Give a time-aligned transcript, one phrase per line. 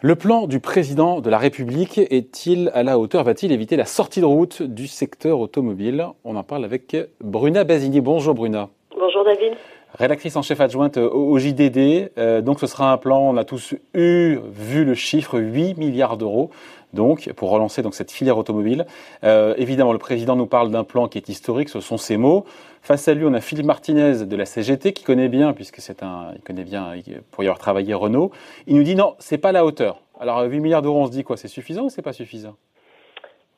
[0.00, 3.24] Le plan du président de la République est-il à la hauteur?
[3.24, 6.06] Va-t-il éviter la sortie de route du secteur automobile?
[6.24, 8.02] On en parle avec Bruna Basini.
[8.02, 8.68] Bonjour Bruna.
[8.90, 9.54] Bonjour David.
[9.96, 12.10] Rédactrice en chef adjointe au JDD.
[12.18, 16.16] Euh, donc ce sera un plan, on a tous eu, vu le chiffre, 8 milliards
[16.16, 16.50] d'euros
[16.94, 18.86] donc pour relancer donc cette filière automobile.
[19.24, 22.44] Euh, évidemment, le président nous parle d'un plan qui est historique, ce sont ses mots.
[22.82, 26.02] Face à lui, on a Philippe Martinez de la CGT qui connaît bien, puisque c'est
[26.02, 26.92] un, il connaît bien
[27.30, 28.30] pour y avoir travaillé Renault.
[28.66, 30.00] Il nous dit non, c'est pas la hauteur.
[30.20, 31.36] Alors 8 milliards d'euros, on se dit quoi?
[31.36, 32.54] C'est suffisant ou c'est pas suffisant?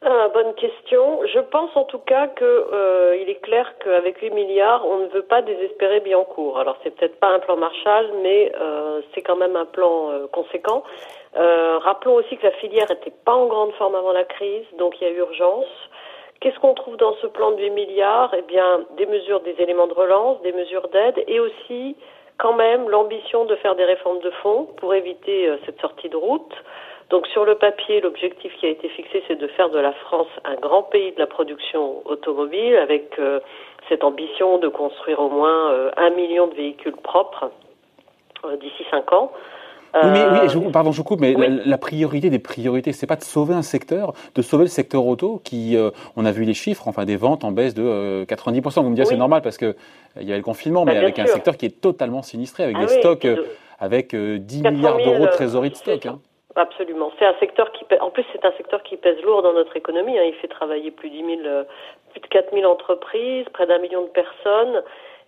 [0.08, 1.18] Ah, bonne question.
[1.26, 5.24] Je pense en tout cas qu'il euh, est clair qu'avec 8 milliards, on ne veut
[5.24, 6.60] pas désespérer bien court.
[6.60, 10.84] Alors c'est peut-être pas un plan Marshall, mais euh, c'est quand même un plan conséquent.
[11.34, 15.08] Rappelons aussi que la filière n'était pas en grande forme avant la crise, donc il
[15.08, 15.66] y a urgence.
[16.40, 18.32] Qu'est-ce qu'on trouve dans ce plan de 8 milliards?
[18.38, 21.96] Eh bien, des mesures, des éléments de relance, des mesures d'aide et aussi
[22.38, 26.54] quand même l'ambition de faire des réformes de fonds pour éviter cette sortie de route.
[27.10, 30.26] Donc sur le papier, l'objectif qui a été fixé, c'est de faire de la France
[30.44, 33.40] un grand pays de la production automobile avec euh,
[33.88, 37.50] cette ambition de construire au moins un million de véhicules propres
[38.60, 39.32] d'ici cinq ans.
[40.02, 43.22] Oui, mais, oui, je, pardon, je coupe, mais la, priorité des priorités, c'est pas de
[43.22, 46.86] sauver un secteur, de sauver le secteur auto, qui, euh, on a vu les chiffres,
[46.88, 48.80] enfin des ventes en baisse de 90%.
[48.80, 49.74] Euh, Vous me dites c'est normal parce que euh,
[50.20, 52.76] il y a le confinement, bah, mais avec un secteur qui est totalement sinistré, avec
[52.78, 53.26] ah des stocks,
[53.78, 56.06] avec 10 milliards d'euros de trésorerie de stock.
[56.06, 56.18] Hein.
[56.56, 57.12] Absolument.
[57.18, 60.18] C'est un secteur qui, en plus, c'est un secteur qui pèse lourd dans notre économie.
[60.18, 60.24] Hein.
[60.24, 61.64] Il fait travailler plus, 10 000,
[62.12, 64.82] plus de 4 000 entreprises, près d'un million de personnes.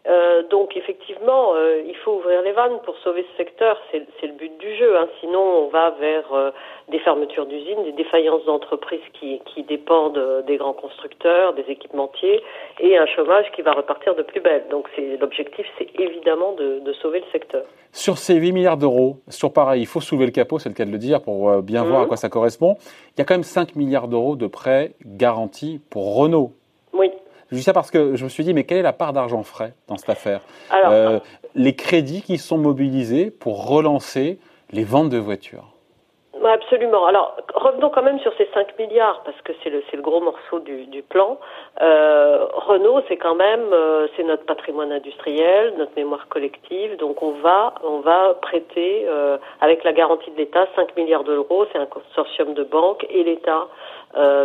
[0.07, 4.33] Euh, donc effectivement, euh, il faut ouvrir les vannes pour sauver ce secteur, c'est le
[4.33, 4.97] but du jeu.
[4.97, 5.09] Hein.
[5.21, 6.51] Sinon, on va vers euh,
[6.89, 12.43] des fermetures d'usines, des défaillances d'entreprises qui, qui, dépendent des grands constructeurs, des équipementiers,
[12.81, 14.65] et un chômage qui va repartir de plus belle.
[14.71, 14.89] Donc
[15.21, 17.65] l'objectif, c'est évidemment de, de, sauver le secteur.
[17.93, 20.85] Sur ces 8 milliards d'euros, sur pareil, il faut soulever le capot, c'est le cas
[20.87, 22.09] de le dire, pour bien voir à mhm.
[22.09, 22.77] quoi ça correspond.
[23.17, 26.53] Il y a quand même 5 milliards d'euros de prêts garantis pour Renault.
[27.51, 29.43] Je dis ça parce que je me suis dit, mais quelle est la part d'argent
[29.43, 30.41] frais dans cette affaire
[30.73, 31.19] euh,
[31.55, 34.39] Les crédits qui sont mobilisés pour relancer
[34.71, 35.79] les ventes de voitures.
[36.45, 37.07] Absolument.
[37.07, 40.61] Alors revenons quand même sur ces 5 milliards parce que c'est le, le gros morceau
[40.61, 41.39] du, du plan.
[41.83, 46.97] Euh, Renault, c'est quand même euh, c'est notre patrimoine industriel, notre mémoire collective.
[46.97, 51.67] Donc on va on va prêter euh, avec la garantie de l'État 5 milliards d'euros.
[51.73, 53.67] C'est un consortium de banques et l'État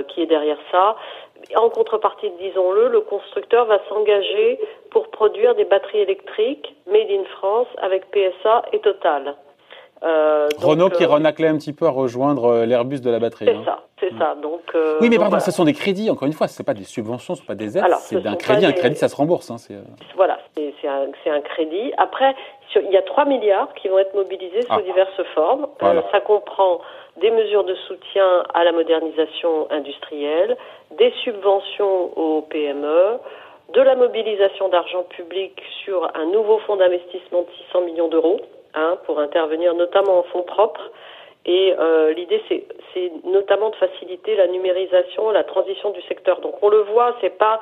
[0.09, 0.95] qui est derrière ça
[1.55, 4.59] en contrepartie, disons-le, le constructeur va s'engager
[4.91, 9.35] pour produire des batteries électriques made in France avec PSA et Total.
[10.03, 13.45] Euh, Renault qui euh, renaclait un petit peu à rejoindre euh, l'Airbus de la batterie.
[13.45, 13.63] C'est hein.
[13.65, 14.35] ça, c'est ça.
[14.35, 14.61] Donc,
[14.99, 17.41] oui, mais pardon, ce sont des crédits, encore une fois, ce pas des subventions, ce
[17.41, 18.65] ne sont pas des aides, c'est un crédit.
[18.65, 19.49] Un crédit, ça se rembourse.
[19.51, 19.57] Hein,
[20.15, 21.93] voilà, c'est un, un, crédit.
[21.97, 22.35] Après,
[22.75, 24.81] il y a 3 milliards qui vont être mobilisés sous ah.
[24.81, 25.67] diverses formes.
[26.11, 26.79] ça comprend
[27.21, 30.57] des mesures de soutien à la modernisation industrielle,
[30.97, 33.19] des subventions aux PME,
[33.73, 38.39] de la mobilisation d'argent public sur un nouveau fonds d'investissement de 600 millions d'euros
[38.75, 40.91] hein, pour intervenir notamment en fonds propres.
[41.45, 46.39] Et euh, l'idée, c'est notamment de faciliter la numérisation, la transition du secteur.
[46.39, 47.59] Donc on le voit, c'est pas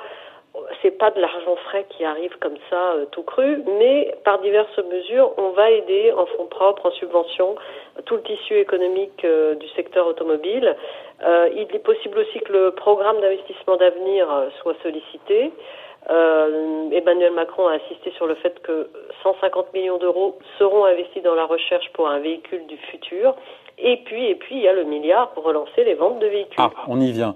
[0.81, 4.77] c'est pas de l'argent frais qui arrive comme ça euh, tout cru, mais par diverses
[4.79, 7.55] mesures, on va aider en fonds propres, en subventions,
[8.05, 10.75] tout le tissu économique euh, du secteur automobile.
[11.55, 14.28] Il est possible aussi que le programme d'investissement d'avenir
[14.59, 15.51] soit sollicité.
[16.09, 18.89] Emmanuel Macron a insisté sur le fait que
[19.23, 23.35] 150 millions d'euros seront investis dans la recherche pour un véhicule du futur.
[23.78, 26.56] Et puis, et puis, il y a le milliard pour relancer les ventes de véhicules.
[26.57, 27.35] Ah, on y vient.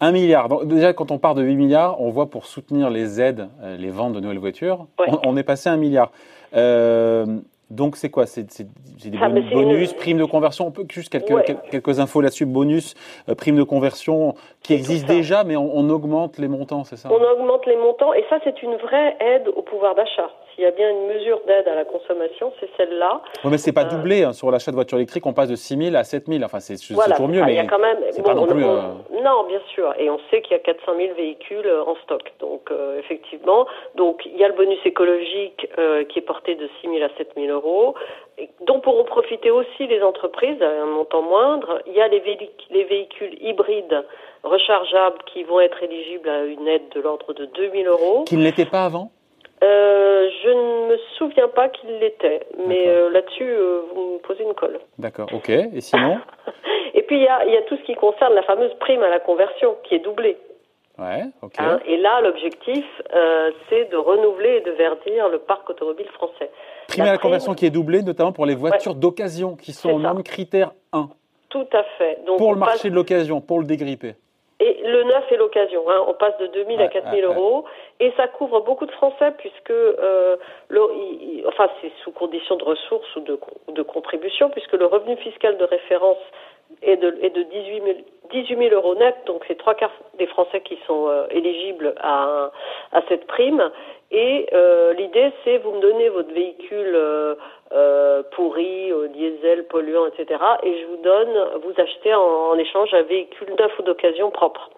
[0.00, 0.48] Un milliard.
[0.48, 3.76] Donc, déjà, quand on part de 8 milliards, on voit pour soutenir les aides, euh,
[3.76, 6.10] les ventes de nouvelles voitures, on, est passé à un milliard.
[6.54, 7.24] Euh,
[7.74, 8.26] donc, c'est quoi?
[8.26, 10.66] C'est des ah, bonus, primes de conversion?
[10.66, 12.46] On peut juste quelques, quelques infos là-dessus.
[12.46, 12.94] Bonus,
[13.28, 17.10] euh, primes de conversion qui existent déjà, mais on, on augmente les montants, c'est ça?
[17.10, 20.30] On augmente les montants, et ça, c'est une vraie aide au pouvoir d'achat.
[20.54, 23.20] S'il y a bien une mesure d'aide à la consommation, c'est celle-là.
[23.42, 24.32] Oui, mais c'est pas euh, doublé hein.
[24.32, 25.26] sur l'achat de voitures électriques.
[25.26, 26.44] On passe de 6 000 à 7 000.
[26.44, 27.98] Enfin, c'est toujours mieux, mais il y a quand même.
[28.24, 28.80] pas non, plus, euh,
[29.22, 29.92] non, bien sûr.
[29.98, 32.32] Et on sait qu'il y a 400 000 véhicules euh, en stock.
[32.38, 33.66] Donc, effectivement,
[33.96, 35.68] donc il y a le bonus écologique
[36.08, 37.94] qui est porté de 6 000 à 7 000 euros,
[38.66, 41.80] dont pourront profiter aussi les entreprises à un montant moindre.
[41.86, 42.22] Il y a les,
[42.70, 44.04] les véhicules hybrides
[44.44, 48.24] rechargeables qui vont être éligibles à une aide de l'ordre de 2 000 euros.
[48.24, 49.10] Qui ne l'étaient pas avant?
[49.64, 54.42] Euh, je ne me souviens pas qu'il l'était, mais euh, là-dessus, euh, vous me posez
[54.42, 54.78] une colle.
[54.98, 55.48] D'accord, ok.
[55.48, 56.18] Et sinon
[56.94, 59.08] Et puis, il y a, y a, tout ce qui concerne la fameuse prime à
[59.08, 60.36] la conversion, qui est doublée.
[60.98, 61.54] Ouais, ok.
[61.58, 62.84] Hein, et là, l'objectif,
[63.68, 66.50] c'est de renouveler et de verdir le parc automobile français.
[66.86, 69.98] Prime à la conversion qui est doublée, notamment pour les voitures d'occasion, qui sont au
[69.98, 71.08] même critère 1.
[71.48, 72.24] Tout à fait.
[72.26, 74.14] Donc, pour le marché de l'occasion, pour le dégripper.
[74.60, 75.90] Et le neuf est l'occasion.
[75.90, 76.04] Hein.
[76.06, 77.64] On passe de 2000 à 4000 euros.
[78.00, 80.36] Et ça couvre beaucoup de Français puisque, euh,
[80.68, 80.80] le,
[81.48, 85.64] enfin, c'est sous condition de ressources ou de, de contribution puisque le revenu fiscal de
[85.64, 86.18] référence
[86.82, 87.98] est de, est de 18, 000,
[88.30, 89.16] 18 000 euros net.
[89.26, 92.52] Donc, c'est trois quarts des Français qui sont euh, éligibles à,
[92.92, 93.70] à cette prime.
[94.12, 96.96] Et euh, l'idée, c'est vous me donnez votre véhicule
[97.74, 100.40] euh, pourri, au diesel, polluant, etc.
[100.62, 104.70] Et je vous donne, vous achetez en, échange un véhicule neuf ou d'occasion propre.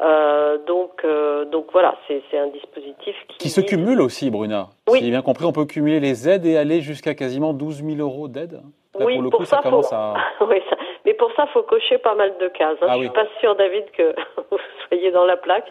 [0.00, 3.38] Euh, donc, euh, donc voilà, c'est un dispositif qui.
[3.38, 4.68] Qui se cumule aussi, Bruna.
[4.88, 4.98] Oui.
[4.98, 7.96] Si j'ai bien compris, on peut cumuler les aides et aller jusqu'à quasiment 12 000
[7.98, 8.62] euros d'aide.
[9.00, 10.14] Oui, pour le coup, ça, commence à.
[10.48, 10.76] oui, ça...
[11.04, 12.76] Mais pour ça, il faut cocher pas mal de cases.
[12.82, 12.86] Hein.
[12.88, 14.14] Ah je ne suis pas sûre, David, que
[14.50, 14.58] vous
[14.88, 15.66] soyez dans la plaque.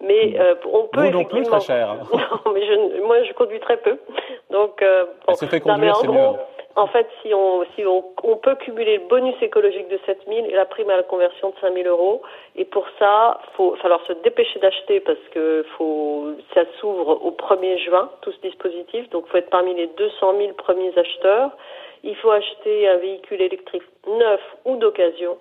[0.00, 1.96] Mais euh, on peut Vous non plus, très cher.
[2.12, 3.98] non, mais je, moi, je conduis très peu.
[4.52, 5.34] Donc, euh, bon.
[5.34, 6.36] se fait conduire, c'est mieux.
[6.74, 10.46] En fait, si on, si on, on, peut cumuler le bonus écologique de 7 000
[10.46, 12.22] et la prime à la conversion de 5 000 euros,
[12.56, 17.30] et pour ça, il va falloir se dépêcher d'acheter parce que faut, ça s'ouvre au
[17.32, 19.08] 1er juin, tout ce dispositif.
[19.10, 21.50] Donc, il faut être parmi les 200 000 premiers acheteurs.
[22.04, 25.36] Il faut acheter un véhicule électrique neuf ou d'occasion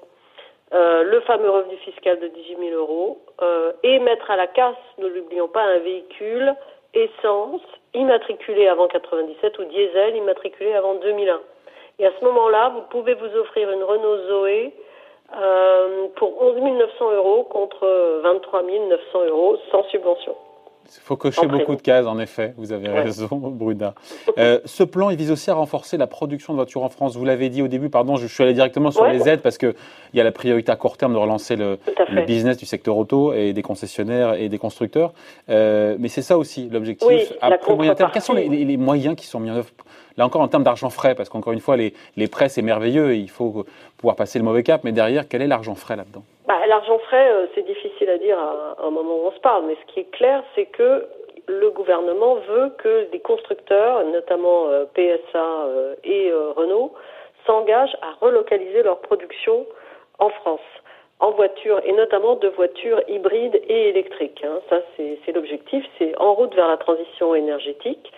[0.73, 4.75] euh, le fameux revenu fiscal de 18 000 euros, euh, et mettre à la casse,
[4.99, 6.55] ne l'oublions pas, un véhicule
[6.93, 7.61] essence
[7.93, 11.39] immatriculé avant 97 ou diesel immatriculé avant 2001.
[11.99, 14.73] Et à ce moment-là, vous pouvez vous offrir une Renault Zoé
[15.37, 20.35] euh, pour 11 900 euros contre 23 900 euros sans subvention.
[20.85, 22.53] Il faut cocher beaucoup de cases, en effet.
[22.57, 23.93] Vous avez raison, Bruna.
[24.37, 27.15] Euh, ce plan, il vise aussi à renforcer la production de voitures en France.
[27.15, 29.73] Vous l'avez dit au début, pardon, je suis allé directement sur les aides parce qu'il
[30.13, 31.79] y a la priorité à court terme de relancer le,
[32.27, 35.13] business du secteur auto et des concessionnaires et des constructeurs.
[35.49, 38.11] Euh, mais c'est ça aussi l'objectif à moyen terme.
[38.11, 39.69] Quels sont les, les, moyens qui sont mis en œuvre
[40.17, 43.15] Là encore, en termes d'argent frais, parce qu'encore une fois, les, les prêts, c'est merveilleux,
[43.15, 43.65] il faut
[43.97, 46.23] pouvoir passer le mauvais cap, mais derrière, quel est l'argent frais là-dedans?
[46.47, 49.65] Bah, L'argent frais, euh, c'est difficile à dire à, un moment où on se parle,
[49.65, 51.07] mais ce qui est clair, c'est que
[51.47, 56.93] le gouvernement veut que des constructeurs, notamment euh, PSA euh, et Renault,
[57.45, 59.65] s'engagent à relocaliser leur production
[60.19, 60.61] en France
[61.21, 64.43] en voiture et notamment de voitures hybrides et électriques.
[64.43, 64.59] Hein.
[64.69, 65.85] Ça, c'est l'objectif.
[65.97, 68.11] C'est en route vers la transition énergétique.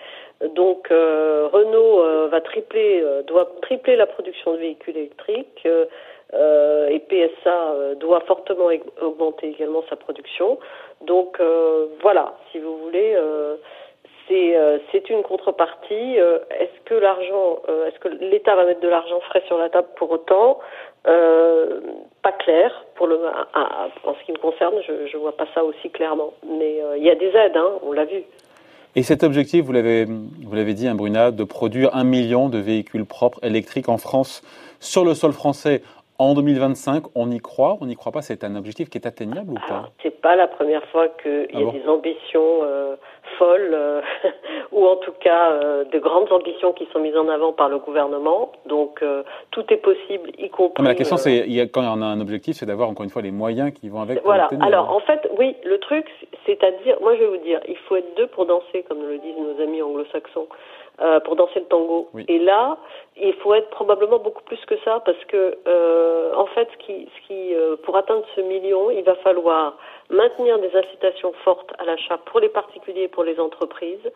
[0.54, 5.68] Donc euh, Renault euh, va tripler, euh, doit tripler la production de véhicules électriques
[6.32, 8.68] et PSA doit fortement
[9.00, 10.58] augmenter également sa production.
[11.02, 11.40] Donc
[12.02, 13.16] voilà, si vous voulez,
[14.28, 16.16] c'est une contrepartie.
[16.16, 20.10] est-ce que l'argent, est-ce que l'État va mettre de l'argent frais sur la table pour
[20.10, 20.58] autant?
[21.04, 22.84] Pas clair.
[23.00, 26.32] En ce qui me concerne, je ne vois pas ça aussi clairement.
[26.48, 28.22] Mais il y a des aides, hein, on l'a vu.
[28.96, 33.42] Et cet objectif, vous l'avez dit, hein, Bruna, de produire un million de véhicules propres
[33.42, 34.42] électriques en France
[34.78, 35.82] sur le sol français
[36.18, 39.50] en 2025, on y croit, on n'y croit pas, c'est un objectif qui est atteignable
[39.50, 39.90] ou pas?
[40.02, 42.94] C'est pas la première fois qu'il y a ah des ambitions euh,
[43.36, 44.00] folles, euh,
[44.72, 47.78] ou en tout cas euh, de grandes ambitions qui sont mises en avant par le
[47.78, 48.52] gouvernement.
[48.66, 49.04] Donc
[49.50, 50.82] tout est possible, y compris.
[50.82, 53.32] mais la question, c'est quand on a un objectif, c'est d'avoir encore une fois les
[53.32, 54.22] moyens qui vont avec.
[54.24, 54.48] Voilà.
[54.60, 56.06] Alors en fait, oui, le truc,
[56.46, 59.36] c'est-à-dire, moi je vais vous dire, il faut être deux pour danser, comme le disent
[59.36, 60.46] nos amis anglo-saxons.
[61.00, 62.08] Euh, pour danser le tango.
[62.28, 62.78] Et là,
[63.16, 67.08] il faut être probablement beaucoup plus que ça parce que, euh, en fait, ce qui,
[67.16, 69.76] ce qui, euh, pour atteindre ce million, il va falloir
[70.08, 74.08] maintenir des incitations fortes à l'achat pour les particuliers et pour les entreprises,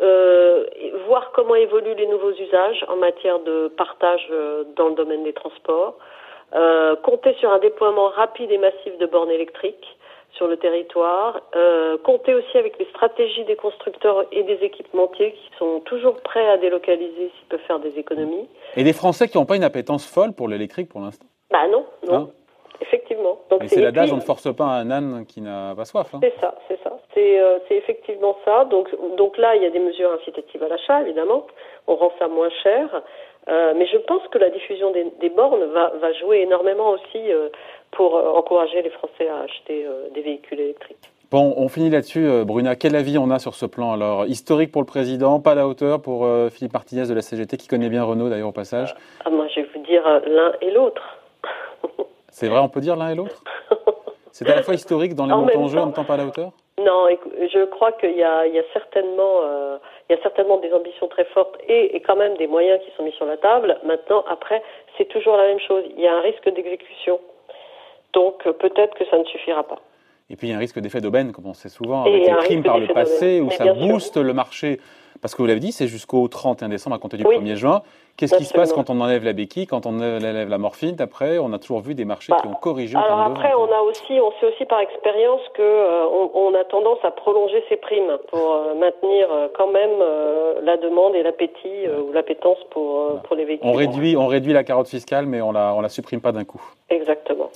[0.00, 0.64] euh,
[1.08, 5.32] voir comment évoluent les nouveaux usages en matière de partage euh, dans le domaine des
[5.32, 5.96] transports,
[7.02, 9.96] compter sur un déploiement rapide et massif de bornes électriques
[10.32, 11.40] sur le territoire.
[11.54, 16.48] Euh, compter aussi avec les stratégies des constructeurs et des équipementiers qui sont toujours prêts
[16.48, 18.48] à délocaliser s'ils peuvent faire des économies.
[18.76, 21.26] Et des Français qui n'ont pas une appétence folle pour l'électrique pour l'instant?
[21.50, 22.14] Bah non, non.
[22.14, 22.28] Hein
[22.82, 23.38] effectivement.
[23.48, 26.14] Donc, et c'est l'adage, on ne force pas un âne qui n'a pas soif.
[26.14, 26.20] Hein.
[26.22, 26.98] C'est ça, c'est ça.
[27.16, 28.64] Euh, c'est effectivement ça.
[28.64, 31.46] Donc, donc là, il y a des mesures incitatives à l'achat, évidemment.
[31.86, 33.02] On rend ça moins cher.
[33.48, 37.32] Euh, mais je pense que la diffusion des, des bornes va, va, jouer énormément aussi
[37.32, 37.48] euh,
[37.92, 41.10] pour euh, encourager les Français à acheter euh, des véhicules électriques.
[41.30, 42.74] Bon, on finit là-dessus, euh, Bruna.
[42.74, 45.66] Quel avis on a sur ce plan Alors, historique pour le président, pas à la
[45.68, 48.94] hauteur pour Philippe Martinez de la CGT, qui connaît bien Renault d'ailleurs au passage.
[49.24, 51.18] Ah, moi, je vais vous dire l'un et l'autre.
[52.28, 53.42] C'est vrai, on peut dire l'un et l'autre?
[54.30, 56.16] C'est à la fois historique dans les montants en jeu, en même temps pas à
[56.16, 56.52] la hauteur?
[56.78, 59.40] Non, je crois qu'il y, a, certainement,
[60.08, 62.90] il y a certainement des ambitions très fortes et, et, quand même des moyens qui
[62.96, 63.78] sont mis sur la table.
[63.84, 64.62] Maintenant, après,
[64.96, 65.84] c'est toujours la même chose.
[65.96, 67.20] Il y a un risque d'exécution.
[68.12, 69.78] Donc euh, peut-être que ça ne suffira pas.
[70.30, 72.34] Et puis il y a un risque d'effet d'aubaine, comme on sait souvent, avec les
[72.34, 74.80] primes par le passé, où ça booste le marché.
[75.20, 77.82] Parce que vous l'avez dit, c'est jusqu'au 31 décembre à compter du 1er juin.
[78.16, 81.38] Qu'est-ce qui se passe quand on enlève la béquille, quand on enlève la morphine Après,
[81.38, 82.96] on a toujours vu des marchés qui ont corrigé.
[82.96, 86.98] Alors après, on a aussi, on sait aussi par expérience que euh, on, a tendance
[87.04, 89.90] à prolonger ces primes pour euh, maintenir euh, quand même
[90.62, 93.68] la demande et l'appétit ou l'appétence pour pour les véhicules.
[93.68, 96.44] On réduit, on réduit la carotte fiscale, mais on la on la supprime pas d'un
[96.44, 96.62] coup.
[96.90, 97.50] Exactement.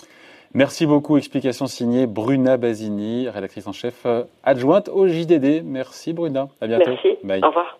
[0.55, 1.17] Merci beaucoup.
[1.17, 4.07] Explication signée Bruna Basini, rédactrice en chef
[4.43, 5.63] adjointe au JDD.
[5.65, 6.49] Merci Bruna.
[6.61, 6.91] À bientôt.
[7.23, 7.45] Merci.
[7.45, 7.79] Au revoir.